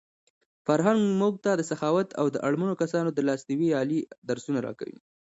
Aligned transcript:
فرهنګ 0.65 1.01
موږ 1.21 1.33
ته 1.43 1.51
د 1.55 1.61
سخاوت 1.71 2.09
او 2.19 2.25
د 2.33 2.35
اړمنو 2.47 2.79
کسانو 2.81 3.09
د 3.13 3.19
لاسنیوي 3.27 3.69
عالي 3.77 3.99
درسونه 4.29 4.59
راکوي. 4.67 4.97